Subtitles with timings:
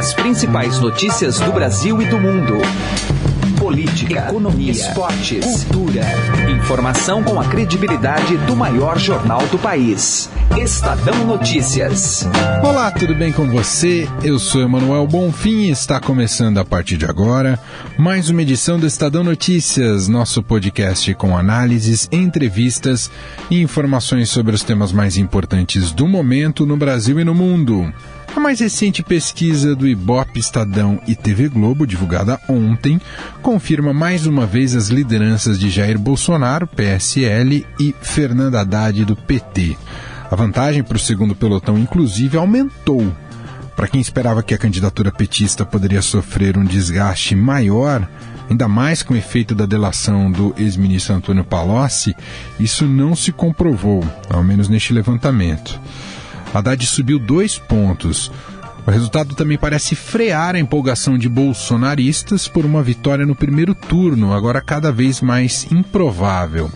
[0.00, 2.54] As principais notícias do Brasil e do mundo.
[3.58, 6.00] Política, economia, esportes, cultura.
[6.50, 10.30] Informação com a credibilidade do maior jornal do país.
[10.56, 12.26] Estadão Notícias.
[12.62, 14.08] Olá, tudo bem com você?
[14.24, 17.60] Eu sou Emanuel Bonfim e está começando a partir de agora
[17.98, 23.10] mais uma edição do Estadão Notícias, nosso podcast com análises, entrevistas
[23.50, 27.92] e informações sobre os temas mais importantes do momento no Brasil e no mundo.
[28.40, 32.98] A mais recente pesquisa do Ibope Estadão e TV Globo, divulgada ontem,
[33.42, 39.76] confirma mais uma vez as lideranças de Jair Bolsonaro, PSL, e Fernanda Haddad, do PT.
[40.30, 43.14] A vantagem para o segundo pelotão, inclusive, aumentou.
[43.76, 48.08] Para quem esperava que a candidatura petista poderia sofrer um desgaste maior,
[48.48, 52.16] ainda mais com o efeito da delação do ex-ministro Antônio Palocci,
[52.58, 55.78] isso não se comprovou, ao menos neste levantamento.
[56.52, 58.30] Haddad subiu dois pontos.
[58.86, 64.32] O resultado também parece frear a empolgação de bolsonaristas por uma vitória no primeiro turno,
[64.32, 66.70] agora cada vez mais improvável.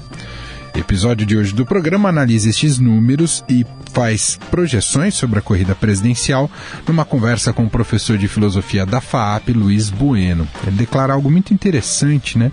[0.75, 3.65] Episódio de hoje do programa analisa estes números e
[3.95, 6.51] faz projeções sobre a corrida presidencial
[6.87, 10.49] numa conversa com o professor de filosofia da FAAP, Luiz Bueno.
[10.67, 12.51] Ele declara algo muito interessante, né?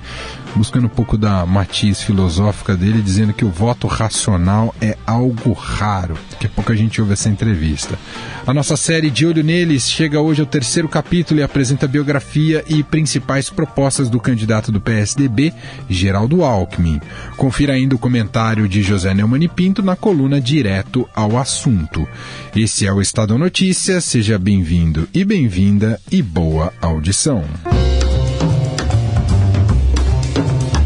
[0.55, 6.15] Buscando um pouco da matiz filosófica dele, dizendo que o voto racional é algo raro.
[6.29, 7.97] Daqui a pouco a gente ouve essa entrevista.
[8.45, 12.63] A nossa série De Olho Neles chega hoje ao terceiro capítulo e apresenta a biografia
[12.67, 15.53] e principais propostas do candidato do PSDB,
[15.89, 17.01] Geraldo Alckmin.
[17.35, 22.07] Confira ainda o comentário de José Neumann e Pinto na coluna Direto ao Assunto.
[22.55, 27.43] Esse é o Estado Notícias, seja bem-vindo e bem-vinda e boa audição.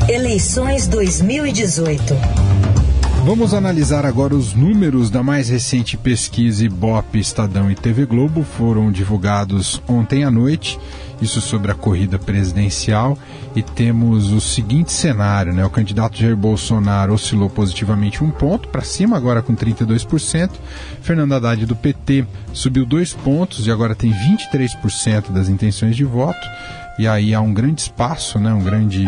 [0.08, 2.55] Eleições 2018.
[3.26, 8.44] Vamos analisar agora os números da mais recente pesquisa Ibope, Estadão e TV Globo.
[8.44, 10.80] Foram divulgados ontem à noite,
[11.20, 13.18] isso sobre a corrida presidencial.
[13.56, 15.66] E temos o seguinte cenário: né?
[15.66, 20.52] o candidato Jair Bolsonaro oscilou positivamente um ponto para cima, agora com 32%.
[21.02, 26.48] Fernando Haddad do PT subiu dois pontos e agora tem 23% das intenções de voto.
[27.00, 28.54] E aí há um grande espaço, né?
[28.54, 29.04] um grande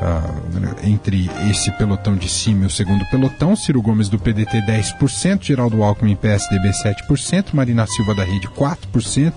[0.00, 3.54] uh, entre esse pelotão de cima e o segundo pelotão.
[3.54, 9.32] Ciro Gomes do PDT 10%, Geraldo Alckmin PSDB 7%, Marina Silva da Rede 4%,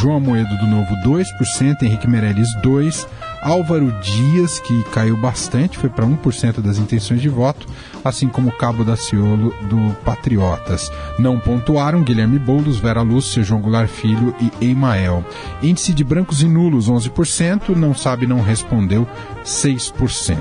[0.00, 3.06] João Moedo do Novo 2%, Henrique Meirelles 2%,
[3.44, 7.66] Álvaro Dias, que caiu bastante, foi para 1% das intenções de voto,
[8.02, 10.90] assim como Cabo da Ciolo do Patriotas.
[11.18, 15.22] Não pontuaram Guilherme Boulos, Vera Lúcia, João Goulart Filho e Emael.
[15.62, 19.06] Índice de brancos e nulos 11%, não sabe não respondeu
[19.44, 20.38] 6%.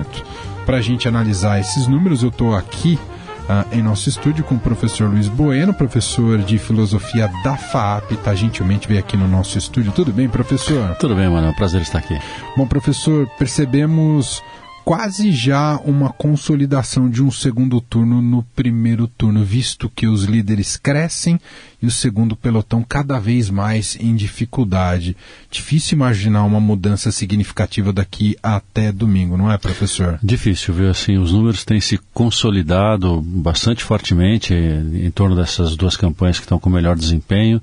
[0.66, 2.98] Para a gente analisar esses números, eu estou aqui
[3.44, 8.34] Uh, em nosso estúdio com o professor Luiz Bueno, professor de filosofia da FAAP, tá
[8.34, 9.92] gentilmente veio aqui no nosso estúdio.
[9.92, 10.96] Tudo bem, professor?
[10.96, 11.48] Tudo bem, mano.
[11.48, 12.18] É um prazer estar aqui.
[12.56, 14.42] Bom, professor, percebemos
[14.84, 20.78] quase já uma consolidação de um segundo turno no primeiro turno, visto que os líderes
[20.78, 21.40] crescem
[21.82, 25.16] e o segundo pelotão cada vez mais em dificuldade.
[25.50, 30.20] Difícil imaginar uma mudança significativa daqui até domingo, não é, professor?
[30.22, 30.90] Difícil, viu?
[30.90, 36.60] Assim, os números têm se consolidado bastante fortemente em torno dessas duas campanhas que estão
[36.60, 37.62] com melhor desempenho.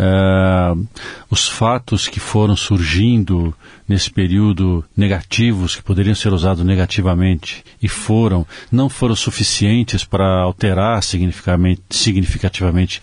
[0.00, 0.88] Uh,
[1.30, 3.54] os fatos que foram surgindo
[3.86, 11.02] nesse período negativos, que poderiam ser usados negativamente e foram, não foram suficientes para alterar
[11.02, 13.02] significativamente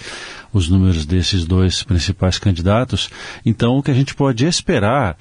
[0.51, 3.11] os números desses dois principais candidatos.
[3.45, 5.15] Então, o que a gente pode esperar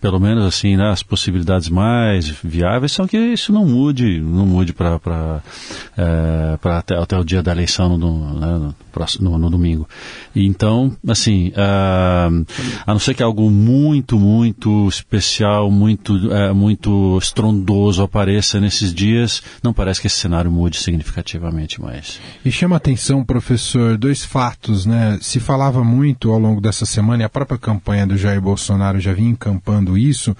[0.00, 4.72] pelo menos assim, né, as possibilidades mais viáveis são que isso não mude, não mude
[4.72, 5.42] para
[5.96, 8.72] é, até, até o dia da eleição no, né,
[9.20, 9.88] no, no domingo.
[10.34, 12.46] E então, assim, uh,
[12.86, 19.42] a não ser que algo muito, muito especial, muito, uh, muito estrondoso apareça nesses dias,
[19.62, 22.20] não parece que esse cenário mude significativamente mais.
[22.44, 25.18] E chama atenção, professor, dois fatos, né?
[25.20, 29.12] Se falava muito ao longo dessa semana, e a própria campanha do Jair Bolsonaro já
[29.12, 30.36] vinha encampando isso,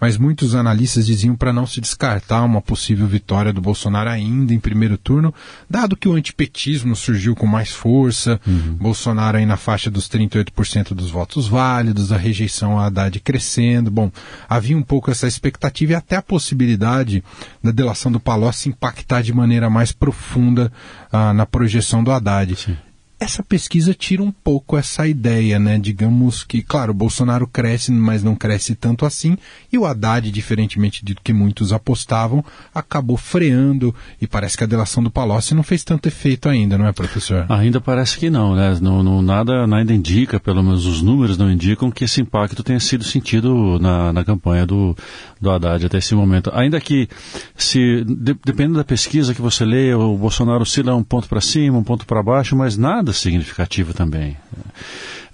[0.00, 4.60] mas muitos analistas diziam para não se descartar uma possível vitória do Bolsonaro ainda em
[4.60, 5.34] primeiro turno,
[5.68, 8.74] dado que o antipetismo surgiu com mais força, uhum.
[8.74, 13.90] Bolsonaro aí na faixa dos 38% dos votos válidos, a rejeição à Haddad crescendo.
[13.90, 14.10] Bom,
[14.48, 17.22] havia um pouco essa expectativa e até a possibilidade
[17.62, 20.72] da delação do Palocci impactar de maneira mais profunda
[21.12, 22.56] ah, na projeção do Haddad.
[22.56, 22.76] Sim.
[23.24, 25.78] Essa pesquisa tira um pouco essa ideia, né?
[25.78, 29.36] Digamos que, claro, o Bolsonaro cresce, mas não cresce tanto assim,
[29.72, 32.44] e o Haddad, diferentemente do que muitos apostavam,
[32.74, 36.86] acabou freando, e parece que a delação do Palocci não fez tanto efeito ainda, não
[36.86, 37.46] é, professor?
[37.48, 38.76] Ainda parece que não, né?
[38.80, 42.80] Não, não, nada, nada indica, pelo menos os números não indicam que esse impacto tenha
[42.80, 44.94] sido sentido na, na campanha do,
[45.40, 46.50] do Haddad até esse momento.
[46.52, 47.08] Ainda que,
[47.56, 51.78] se de, dependendo da pesquisa que você lê, o Bolsonaro oscila um ponto para cima,
[51.78, 54.36] um ponto para baixo, mas nada significativo também.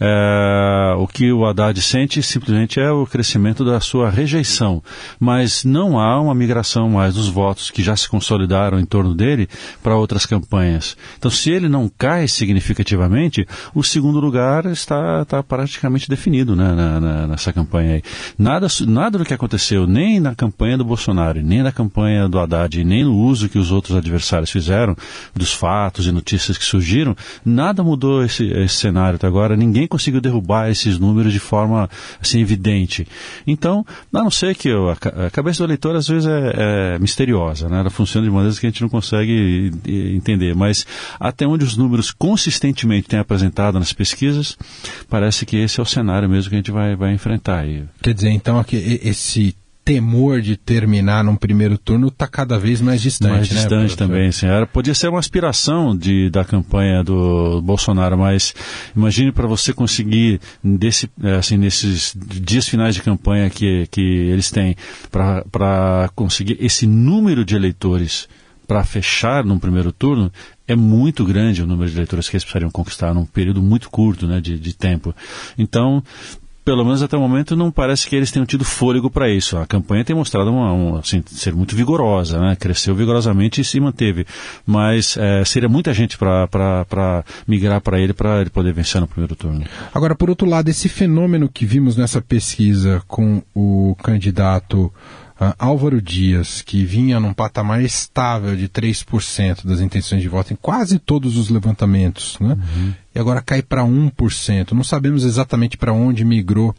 [0.01, 4.83] É, o que o Haddad sente simplesmente é o crescimento da sua rejeição,
[5.19, 9.47] mas não há uma migração mais dos votos que já se consolidaram em torno dele
[9.83, 10.97] para outras campanhas.
[11.19, 17.01] Então, se ele não cai significativamente, o segundo lugar está, está praticamente definido né, na,
[17.01, 18.03] na, nessa campanha aí.
[18.39, 22.83] Nada, nada do que aconteceu, nem na campanha do Bolsonaro, nem na campanha do Haddad,
[22.85, 24.97] nem no uso que os outros adversários fizeram
[25.35, 27.15] dos fatos e notícias que surgiram,
[27.45, 29.57] nada mudou esse, esse cenário até agora.
[29.57, 31.89] Ninguém conseguiu derrubar esses números de forma
[32.21, 33.07] assim, evidente.
[33.47, 37.69] Então, a não ser que eu, a, cabeça do eleitor às vezes é, é, misteriosa,
[37.69, 37.81] né?
[37.81, 40.87] ela funciona de maneiras que a gente não consegue entender, mas
[41.19, 44.57] até onde os números consistentemente têm apresentado nas pesquisas,
[45.09, 47.61] parece que esse é o cenário mesmo que a gente vai, vai enfrentar.
[48.03, 49.55] Quer dizer, então, que esse
[49.85, 53.31] temor de terminar num primeiro turno está cada vez mais distante.
[53.31, 54.67] Mais né, distante também, senhora.
[54.67, 58.55] Podia ser uma aspiração de, da campanha do Bolsonaro, mas
[58.95, 64.51] imagine para você conseguir, desse, é, assim, nesses dias finais de campanha que, que eles
[64.51, 64.77] têm,
[65.11, 68.29] para conseguir esse número de eleitores
[68.71, 70.31] para fechar num primeiro turno,
[70.69, 74.29] é muito grande o número de eleitores que eles precisariam conquistar num período muito curto
[74.29, 75.13] né, de, de tempo.
[75.59, 76.01] Então,
[76.71, 79.59] pelo menos até o momento, não parece que eles tenham tido fôlego para isso.
[79.59, 82.55] A campanha tem mostrado uma, um, assim, ser muito vigorosa, né?
[82.55, 84.25] cresceu vigorosamente e se manteve.
[84.65, 89.35] Mas é, seria muita gente para migrar para ele para ele poder vencer no primeiro
[89.35, 89.65] turno.
[89.93, 94.95] Agora, por outro lado, esse fenômeno que vimos nessa pesquisa com o candidato
[95.41, 100.57] Uh, Álvaro Dias, que vinha num patamar estável de 3% das intenções de voto em
[100.57, 102.59] quase todos os levantamentos, né?
[102.77, 102.93] Uhum.
[103.15, 104.73] e agora cai para 1%.
[104.73, 106.75] Não sabemos exatamente para onde migrou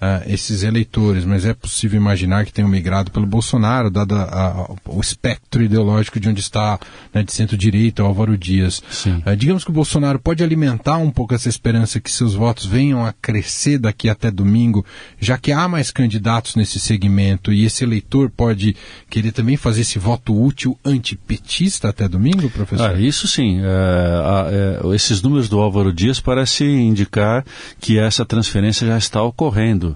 [0.00, 4.76] uh, esses eleitores, mas é possível imaginar que tenham migrado pelo Bolsonaro, dado a, a,
[4.86, 6.78] o espectro ideológico de onde está,
[7.12, 8.82] né, de centro-direita, Álvaro Dias.
[9.06, 13.04] Uh, digamos que o Bolsonaro pode alimentar um pouco essa esperança que seus votos venham
[13.04, 14.84] a crescer daqui até domingo,
[15.20, 18.76] já que há mais candidatos nesse segmento e esse eleitor pode
[19.10, 22.90] querer também fazer esse voto útil antipetista até domingo, professor?
[22.90, 23.60] Ah, isso sim.
[23.60, 27.44] É, é, esses números do Álvaro Dias parecem indicar
[27.80, 29.87] que essa transferência já está ocorrendo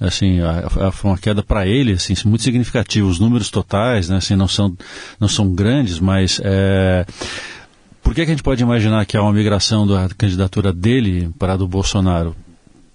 [0.00, 0.38] assim
[0.92, 3.06] foi uma queda para ele assim muito significativa.
[3.06, 4.76] Os números totais né, assim não são
[5.20, 7.06] não são grandes mas é,
[8.02, 11.54] por que, que a gente pode imaginar que há uma migração da candidatura dele para
[11.54, 12.34] a do Bolsonaro?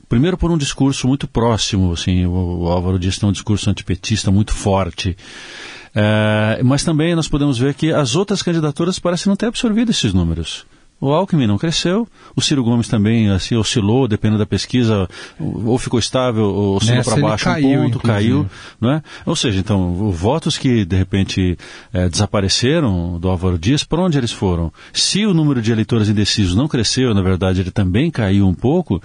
[0.08, 4.32] Primeiro por um discurso muito próximo assim o, o Álvaro Dias tem um discurso antipetista
[4.32, 5.16] muito forte.
[5.96, 10.14] É, mas também nós podemos ver que as outras candidaturas parecem não ter absorvido esses
[10.14, 10.66] números
[11.02, 15.08] o Alckmin não cresceu, o Ciro Gomes também assim, oscilou, dependendo da pesquisa,
[15.40, 18.08] ou ficou estável, ou oscilou para baixo caiu, um ponto, inclusive.
[18.08, 18.50] caiu.
[18.80, 19.04] Não é?
[19.26, 21.58] Ou seja, então, votos que de repente
[21.94, 24.72] é, desapareceram do Álvaro Dias, para onde eles foram?
[24.92, 29.02] Se o número de eleitores indecisos não cresceu, na verdade ele também caiu um pouco,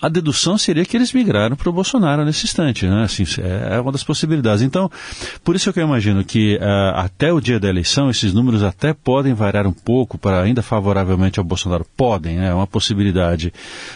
[0.00, 3.04] a dedução seria que eles migraram para o Bolsonaro nesse instante, né?
[3.04, 3.24] Assim,
[3.70, 4.62] é uma das possibilidades.
[4.62, 4.90] Então,
[5.42, 8.92] por isso que eu imagino que uh, até o dia da eleição esses números até
[8.92, 11.86] podem variar um pouco para ainda favoravelmente ao Bolsonaro.
[11.96, 12.48] Podem, né?
[12.48, 13.52] é uma possibilidade,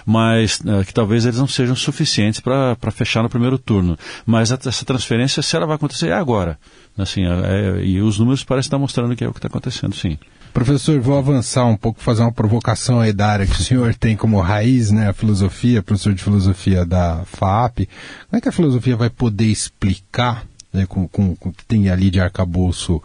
[0.06, 3.98] mas uh, que talvez eles não sejam suficientes para fechar no primeiro turno.
[4.24, 6.58] Mas essa transferência, se ela vai acontecer, é agora.
[6.96, 9.94] Assim, é, é, e os números parecem estar mostrando que é o que está acontecendo,
[9.94, 10.18] sim.
[10.52, 14.16] Professor, vou avançar um pouco, fazer uma provocação aí da área que o senhor tem
[14.16, 17.88] como raiz, né, a filosofia, professor de filosofia da FAP.
[18.28, 22.10] Como é que a filosofia vai poder explicar, né, com, com, o que tem ali
[22.10, 23.00] de arcabouço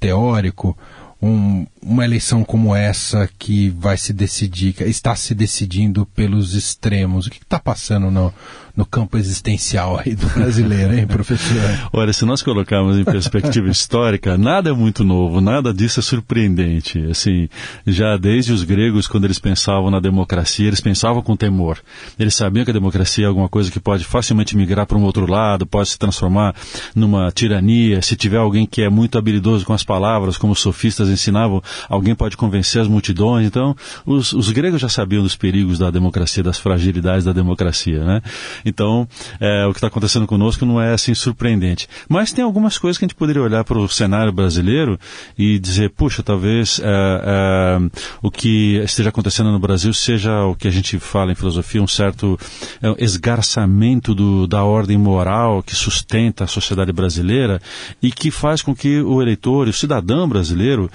[0.00, 0.76] teórico,
[1.22, 7.26] um, uma eleição como essa que vai se decidir, que está se decidindo pelos extremos?
[7.26, 8.32] O que está passando no,
[8.76, 11.56] no campo existencial aí do brasileiro, hein, professor?
[11.92, 16.98] Olha, se nós colocarmos em perspectiva histórica, nada é muito novo, nada disso é surpreendente.
[17.10, 17.48] Assim,
[17.86, 21.78] já desde os gregos, quando eles pensavam na democracia, eles pensavam com temor.
[22.18, 25.26] Eles sabiam que a democracia é alguma coisa que pode facilmente migrar para um outro
[25.26, 26.54] lado, pode se transformar
[26.94, 28.02] numa tirania.
[28.02, 32.14] Se tiver alguém que é muito habilidoso com as palavras, como os sofistas ensinavam, alguém
[32.14, 33.46] pode convencer as multidões.
[33.46, 38.22] Então, os, os gregos já sabiam dos perigos da democracia, das fragilidades da democracia, né?
[38.64, 39.08] Então,
[39.40, 41.88] é, o que está acontecendo conosco não é assim surpreendente.
[42.08, 44.98] Mas tem algumas coisas que a gente poderia olhar para o cenário brasileiro
[45.38, 47.90] e dizer, puxa, talvez é, é,
[48.22, 51.86] o que esteja acontecendo no Brasil seja o que a gente fala em filosofia, um
[51.86, 52.38] certo
[52.82, 57.60] é, esgarçamento do, da ordem moral que sustenta a sociedade brasileira
[58.02, 60.90] e que faz com que o eleitor, o cidadão brasileiro,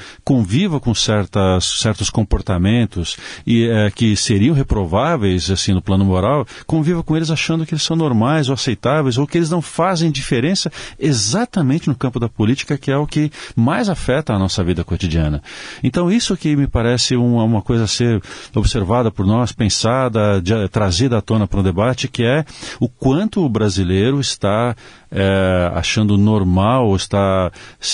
[0.65, 7.03] conviva com certas, certos comportamentos e é, que seriam reprováveis assim no plano moral, conviva
[7.03, 10.71] com eles achando que eles são normais ou aceitáveis ou que eles não fazem diferença
[10.99, 15.41] exatamente no campo da política, que é o que mais afeta a nossa vida cotidiana.
[15.83, 18.19] Então isso que me parece uma, uma coisa a ser
[18.55, 22.43] observada por nós, pensada, de, trazida à tona para o debate, que é
[22.79, 24.75] o quanto o brasileiro está
[25.15, 27.49] é, achando normal, está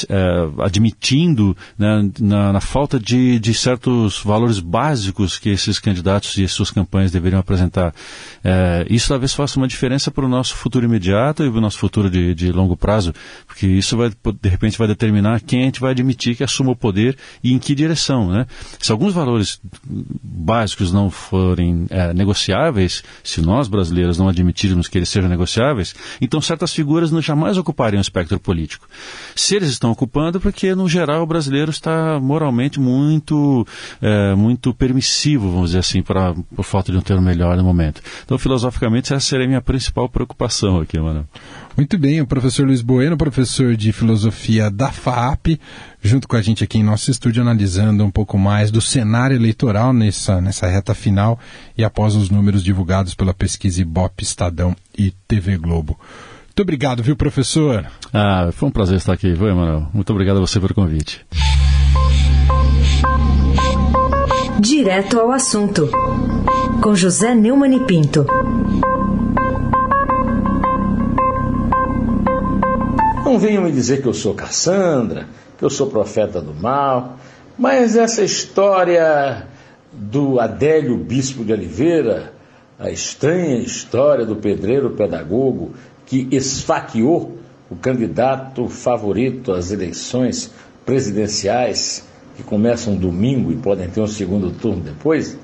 [0.10, 6.48] é, admitindo né, na, na, falta de, de, certos valores básicos que esses candidatos e
[6.48, 7.94] suas campanhas deveriam apresentar.
[8.44, 11.78] É, isso talvez faça uma diferença para o nosso futuro imediato e para o nosso
[11.78, 13.14] futuro de, de, longo prazo,
[13.46, 16.76] porque isso vai, de repente vai determinar quem a gente vai admitir que assuma o
[16.76, 18.32] poder e em que direção.
[18.32, 18.48] Né?
[18.80, 25.10] Se alguns valores básicos não forem é, negociáveis, se nós brasileiros não admitirmos que eles
[25.10, 28.88] sejam negociáveis, então certas figuras não jamais ocupariam o espectro político.
[29.36, 33.66] Se eles estão ocupando, porque no geral o brasileiro está moralmente muito,
[34.02, 38.02] é, muito permissivo, vamos dizer assim, pra, por falta de um termo melhor no momento.
[38.24, 41.28] Então, filosoficamente, essa seria a minha principal preocupação aqui, mano.
[41.78, 45.58] Muito bem, o professor Luiz Bueno, professor de filosofia da FAP,
[46.02, 49.94] junto com a gente aqui em nosso estúdio, analisando um pouco mais do cenário eleitoral
[49.94, 51.40] nessa, nessa reta final
[51.78, 55.98] e após os números divulgados pela pesquisa Ibope, Estadão e TV Globo.
[56.52, 57.90] Muito obrigado, viu, professor?
[58.14, 59.88] Ah, foi um prazer estar aqui, viu, Emanuel?
[59.94, 61.26] Muito obrigado a você pelo convite.
[64.60, 65.90] Direto ao assunto,
[66.84, 68.26] com José Neumann e Pinto.
[73.24, 77.18] Não venham me dizer que eu sou Cassandra, que eu sou profeta do mal,
[77.58, 79.48] mas essa história
[79.94, 82.34] do Adélio Bispo de Oliveira,
[82.78, 85.76] a estranha história do pedreiro pedagogo
[86.12, 87.38] que esfaqueou
[87.70, 90.52] o candidato favorito às eleições
[90.86, 92.04] presidenciais,
[92.36, 95.38] que começam domingo e podem ter um segundo turno depois,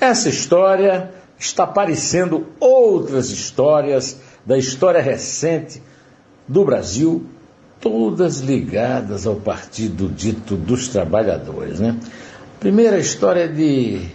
[0.00, 5.82] essa história está parecendo outras histórias da história recente
[6.48, 7.26] do Brasil,
[7.78, 11.80] todas ligadas ao partido dito dos trabalhadores.
[11.80, 11.94] Né?
[12.58, 14.08] Primeira história de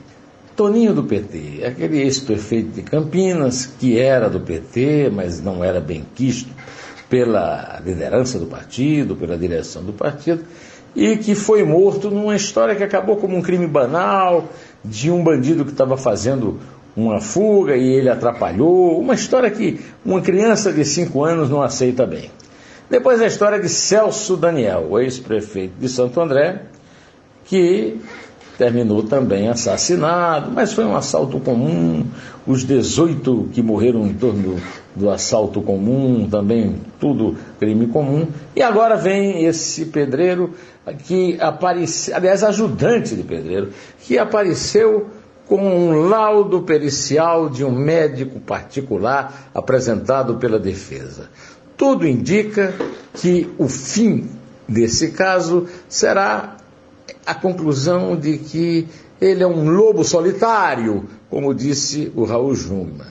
[0.55, 6.05] Toninho do PT, aquele ex-prefeito de Campinas, que era do PT, mas não era bem
[6.15, 6.50] quisto
[7.10, 10.43] pela liderança do partido, pela direção do partido,
[10.95, 14.50] e que foi morto numa história que acabou como um crime banal,
[14.83, 16.60] de um bandido que estava fazendo
[16.95, 22.05] uma fuga e ele atrapalhou, uma história que uma criança de 5 anos não aceita
[22.05, 22.29] bem.
[22.89, 26.63] Depois a história de Celso Daniel, ex-prefeito de Santo André,
[27.45, 28.00] que
[28.63, 32.05] terminou também assassinado, mas foi um assalto comum.
[32.48, 34.55] Os 18 que morreram em torno
[34.96, 38.25] do assalto comum, também tudo crime comum.
[38.55, 40.51] E agora vem esse pedreiro
[41.00, 45.08] que apareceu, aliás, ajudante de pedreiro, que apareceu
[45.46, 51.29] com um laudo pericial de um médico particular apresentado pela defesa.
[51.75, 52.74] Tudo indica
[53.13, 54.29] que o fim
[54.70, 56.52] desse caso será
[57.25, 58.88] a conclusão de que
[59.20, 63.08] ele é um lobo solitário, como disse o Raul Jungmann.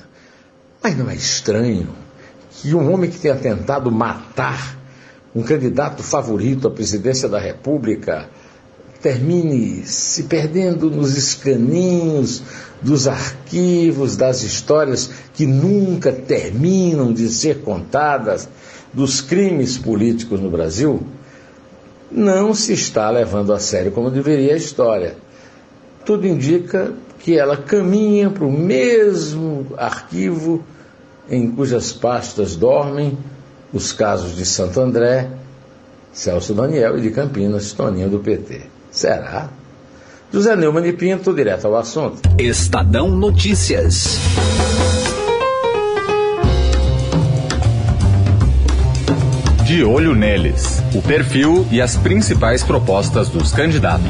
[0.82, 1.88] Mas não é estranho
[2.50, 4.78] que um homem que tenha tentado matar
[5.34, 8.28] um candidato favorito à presidência da República
[9.00, 12.42] termine se perdendo nos escaninhos
[12.80, 18.48] dos arquivos, das histórias que nunca terminam de ser contadas
[18.92, 21.02] dos crimes políticos no Brasil?
[22.12, 25.16] Não se está levando a sério como deveria a história.
[26.04, 30.62] Tudo indica que ela caminha para o mesmo arquivo
[31.30, 33.16] em cujas pastas dormem
[33.72, 35.30] os casos de Santo André,
[36.12, 38.62] Celso Daniel e de Campinas, Toninho do PT.
[38.90, 39.48] Será?
[40.32, 42.20] José Neumann e Pinto, direto ao assunto.
[42.38, 44.18] Estadão Notícias.
[49.66, 54.04] De olho neles, o perfil e as principais propostas dos candidatos.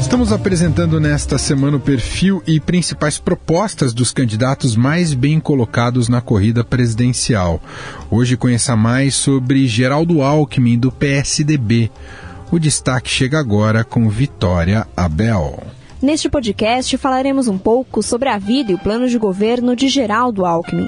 [0.00, 6.20] Estamos apresentando nesta semana o perfil e principais propostas dos candidatos mais bem colocados na
[6.20, 7.60] corrida presidencial.
[8.08, 11.90] Hoje conheça mais sobre Geraldo Alckmin, do PSDB.
[12.52, 15.60] O destaque chega agora com Vitória Abel.
[16.00, 20.46] Neste podcast falaremos um pouco sobre a vida e o plano de governo de Geraldo
[20.46, 20.86] Alckmin.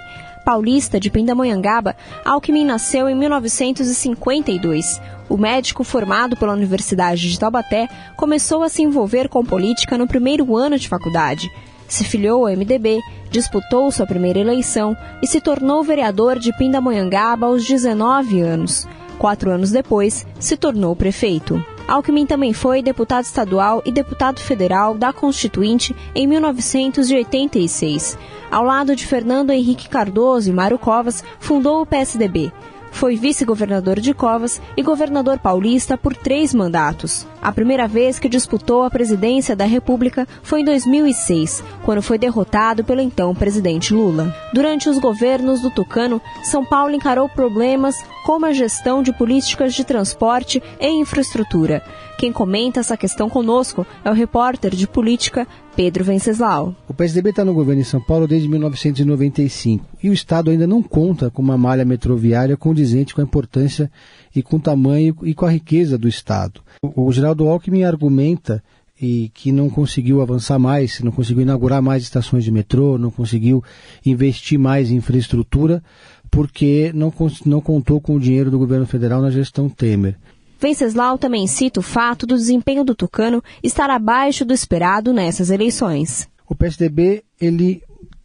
[0.50, 5.00] Paulista de Pindamonhangaba, Alckmin nasceu em 1952.
[5.28, 10.56] O médico formado pela Universidade de Taubaté começou a se envolver com política no primeiro
[10.56, 11.48] ano de faculdade.
[11.86, 12.98] Se filiou ao MDB,
[13.30, 18.88] disputou sua primeira eleição e se tornou vereador de Pindamonhangaba aos 19 anos.
[19.18, 21.64] Quatro anos depois, se tornou prefeito.
[21.90, 28.16] Alckmin também foi deputado estadual e deputado federal da Constituinte em 1986.
[28.48, 32.52] Ao lado de Fernando Henrique Cardoso e Mário Covas, fundou o PSDB.
[32.90, 37.26] Foi vice-governador de Covas e governador paulista por três mandatos.
[37.40, 42.84] A primeira vez que disputou a presidência da República foi em 2006, quando foi derrotado
[42.84, 44.34] pelo então presidente Lula.
[44.52, 49.84] Durante os governos do Tucano, São Paulo encarou problemas como a gestão de políticas de
[49.84, 51.82] transporte e infraestrutura.
[52.20, 56.76] Quem comenta essa questão conosco é o repórter de política Pedro Venceslau.
[56.86, 60.82] O PSDB está no governo em São Paulo desde 1995 e o Estado ainda não
[60.82, 63.90] conta com uma malha metroviária condizente com a importância
[64.36, 66.60] e com o tamanho e com a riqueza do Estado.
[66.82, 68.62] O Geraldo Alckmin argumenta
[69.00, 73.64] e que não conseguiu avançar mais, não conseguiu inaugurar mais estações de metrô, não conseguiu
[74.04, 75.82] investir mais em infraestrutura,
[76.30, 77.10] porque não,
[77.46, 80.18] não contou com o dinheiro do governo federal na gestão Temer.
[80.60, 86.28] Venceslau também cita o fato do desempenho do Tucano estar abaixo do esperado nessas eleições.
[86.46, 87.82] O PSDB ele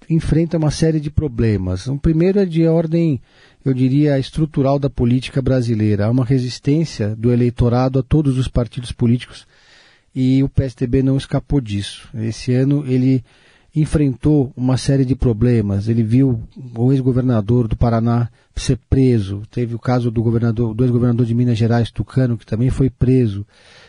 [0.09, 1.87] enfrenta uma série de problemas.
[1.87, 3.21] O primeiro é de ordem,
[3.63, 6.05] eu diria, estrutural da política brasileira.
[6.05, 9.47] Há uma resistência do eleitorado a todos os partidos políticos
[10.13, 12.09] e o PSDB não escapou disso.
[12.13, 13.23] Esse ano ele
[13.75, 15.89] enfrentou uma série de problemas.
[15.89, 16.41] Ele viu
[16.77, 19.41] o ex-governador do Paraná ser preso.
[19.51, 23.45] Teve o caso do governador, do ex-governador de Minas Gerais, Tucano, que também foi preso.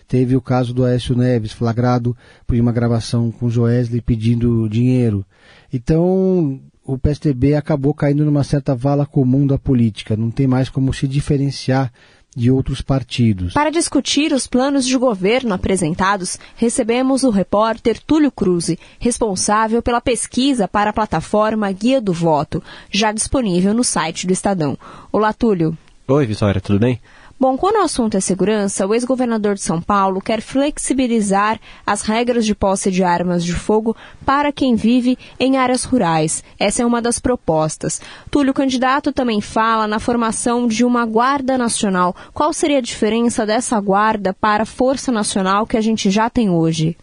[0.08, 2.16] Teve o caso do Aécio Neves, flagrado
[2.46, 5.24] por uma gravação com Joesley pedindo dinheiro.
[5.72, 10.16] Então, o PSDB acabou caindo numa certa vala comum da política.
[10.16, 11.92] Não tem mais como se diferenciar
[12.36, 13.54] de outros partidos.
[13.54, 20.68] Para discutir os planos de governo apresentados, recebemos o repórter Túlio Cruz, responsável pela pesquisa
[20.68, 24.76] para a plataforma Guia do Voto, já disponível no site do Estadão.
[25.10, 25.76] Olá, Túlio.
[26.06, 27.00] Oi, Vitória, tudo bem?
[27.38, 32.46] Bom, quando o assunto é segurança, o ex-governador de São Paulo quer flexibilizar as regras
[32.46, 36.42] de posse de armas de fogo para quem vive em áreas rurais.
[36.58, 38.00] Essa é uma das propostas.
[38.30, 42.16] Túlio, candidato, também fala na formação de uma Guarda Nacional.
[42.32, 46.48] Qual seria a diferença dessa guarda para a Força Nacional que a gente já tem
[46.48, 46.96] hoje?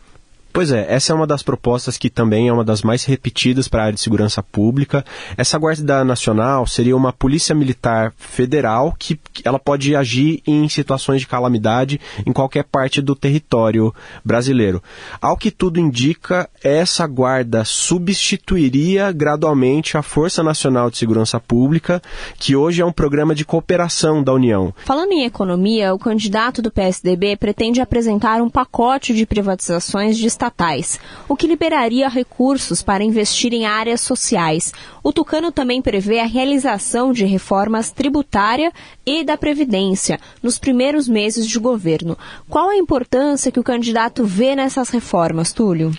[0.53, 3.81] Pois é, essa é uma das propostas que também é uma das mais repetidas para
[3.81, 5.03] a área de segurança pública.
[5.35, 11.27] Essa Guarda Nacional seria uma polícia militar federal que ela pode agir em situações de
[11.27, 13.91] calamidade em qualquer parte do território
[14.23, 14.81] brasileiro.
[15.19, 21.99] Ao que tudo indica, essa guarda substituiria gradualmente a Força Nacional de Segurança Pública,
[22.37, 24.71] que hoje é um programa de cooperação da União.
[24.85, 30.99] Falando em economia, o candidato do PSDB pretende apresentar um pacote de privatizações de estatais,
[31.27, 34.73] o que liberaria recursos para investir em áreas sociais.
[35.01, 38.71] O Tucano também prevê a realização de reformas tributária
[39.05, 42.17] e da Previdência nos primeiros meses de governo.
[42.49, 45.91] Qual a importância que o candidato vê nessas reformas, Túlio?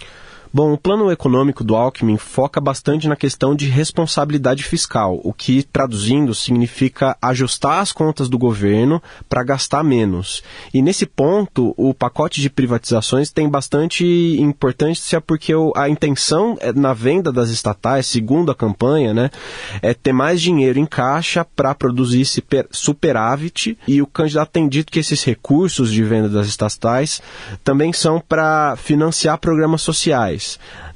[0.56, 5.64] Bom, o plano econômico do Alckmin foca bastante na questão de responsabilidade fiscal, o que,
[5.64, 10.44] traduzindo, significa ajustar as contas do governo para gastar menos.
[10.72, 14.04] E nesse ponto, o pacote de privatizações tem bastante
[14.38, 19.32] importância porque a intenção é, na venda das estatais, segundo a campanha, né,
[19.82, 22.24] é ter mais dinheiro em caixa para produzir
[22.70, 23.76] superávit.
[23.88, 27.20] E o candidato tem dito que esses recursos de venda das estatais
[27.64, 30.43] também são para financiar programas sociais.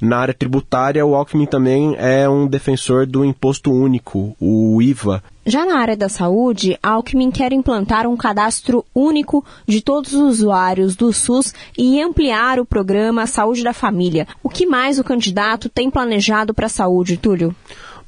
[0.01, 5.21] Na área tributária, o Alckmin também é um defensor do imposto único, o IVA.
[5.45, 10.95] Já na área da saúde, Alckmin quer implantar um cadastro único de todos os usuários
[10.95, 14.27] do SUS e ampliar o programa Saúde da Família.
[14.43, 17.55] O que mais o candidato tem planejado para a saúde, Túlio?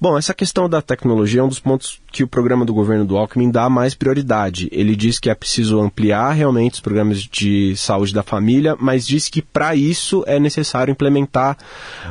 [0.01, 3.15] Bom, essa questão da tecnologia é um dos pontos que o programa do governo do
[3.15, 4.67] Alckmin dá mais prioridade.
[4.71, 9.29] Ele diz que é preciso ampliar realmente os programas de saúde da família, mas diz
[9.29, 11.55] que para isso é necessário implementar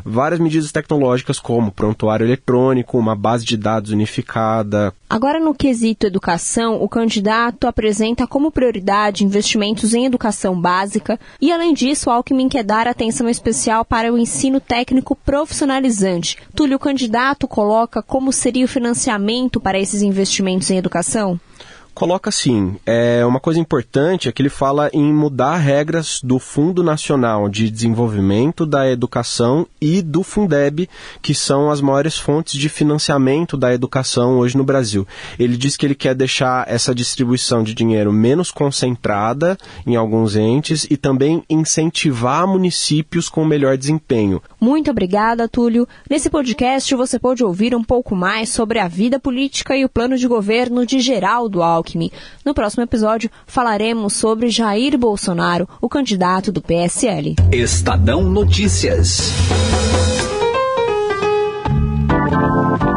[0.05, 4.95] várias medidas tecnológicas, como prontuário eletrônico, uma base de dados unificada.
[5.11, 11.75] Agora, no quesito educação, o candidato apresenta como prioridade investimentos em educação básica e, além
[11.75, 16.39] disso, Alckmin quer dar atenção especial para o ensino técnico profissionalizante.
[16.55, 21.39] Túlio, o candidato coloca como seria o financiamento para esse esses investimentos em educação?
[21.95, 26.83] Coloca assim, é, uma coisa importante é que ele fala em mudar regras do Fundo
[26.83, 30.89] Nacional de Desenvolvimento da Educação e do Fundeb,
[31.21, 35.07] que são as maiores fontes de financiamento da educação hoje no Brasil.
[35.39, 40.87] Ele diz que ele quer deixar essa distribuição de dinheiro menos concentrada em alguns entes
[40.89, 44.41] e também incentivar municípios com melhor desempenho.
[44.59, 45.87] Muito obrigada, Túlio.
[46.09, 50.17] Nesse podcast você pode ouvir um pouco mais sobre a vida política e o plano
[50.17, 51.80] de governo de Geraldo Alckmin.
[51.81, 52.11] Alckmin.
[52.45, 57.37] No próximo episódio, falaremos sobre Jair Bolsonaro, o candidato do PSL.
[57.51, 59.33] Estadão Notícias.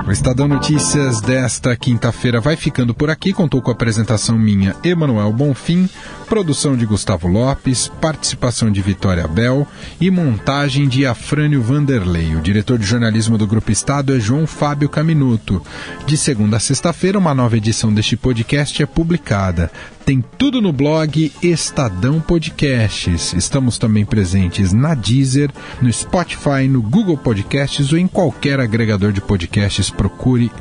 [0.05, 3.31] O Estadão Notícias desta quinta-feira vai ficando por aqui.
[3.31, 5.89] Contou com a apresentação minha, Emanuel Bonfim,
[6.33, 9.67] produção de Gustavo Lopes, participação de Vitória Bel
[10.01, 12.35] e montagem de Afrânio Vanderlei.
[12.35, 15.61] O diretor de jornalismo do Grupo Estado é João Fábio Caminuto.
[16.07, 19.71] De segunda a sexta-feira, uma nova edição deste podcast é publicada.
[20.05, 23.31] Tem tudo no blog Estadão Podcasts.
[23.33, 25.49] Estamos também presentes na Deezer,
[25.81, 29.89] no Spotify, no Google Podcasts ou em qualquer agregador de podcasts.
[29.89, 30.51] Procure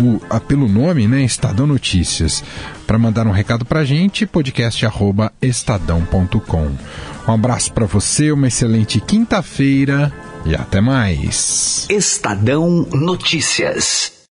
[0.00, 2.42] o, pelo nome, né, Estadão Notícias.
[2.88, 4.26] Para mandar um recado para a gente,
[5.18, 6.70] podcast@estadão.com.
[7.26, 10.12] Um abraço para você, uma excelente quinta-feira
[10.46, 11.86] e até mais.
[11.90, 14.17] Estadão Notícias.